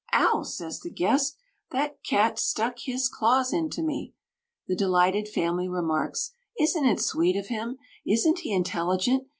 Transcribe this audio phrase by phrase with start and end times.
[0.13, 1.37] "Ow!" says the guest,
[1.69, 4.15] "the cat stuck his claws into me!"
[4.65, 7.77] The delighted family remarks, "Isn't it sweet of him?
[8.03, 9.27] Isn't he intelligent?